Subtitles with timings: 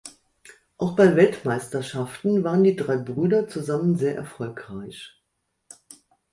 [0.79, 5.15] Auch bei Weltmeisterschaften waren die drei Brüder zusammen sehr erfolgreich.